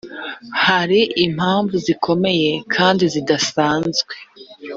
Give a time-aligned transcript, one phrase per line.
[0.65, 4.13] hari impamvu zikomeye kandi zidasanzwe.